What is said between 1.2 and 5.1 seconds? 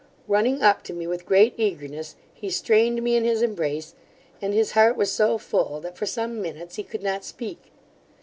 great eagerness, he strained me in his embrace, and his heart